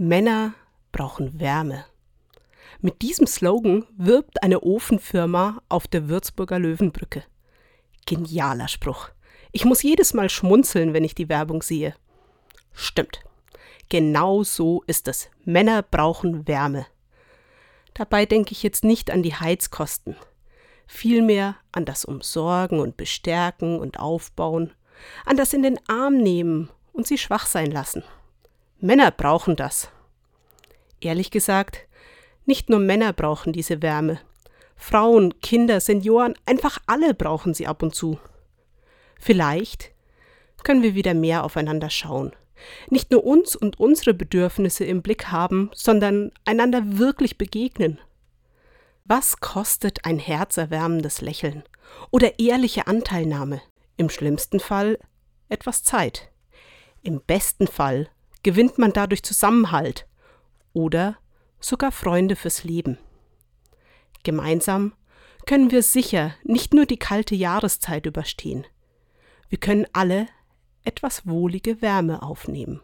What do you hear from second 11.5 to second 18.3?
sehe. Stimmt. Genau so ist es. Männer brauchen Wärme. Dabei